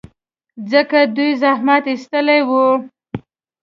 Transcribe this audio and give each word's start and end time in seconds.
ځکه 0.71 0.99
دوی 1.15 1.31
زحمت 1.41 1.83
ایستلی 1.91 2.41
و. 2.47 2.49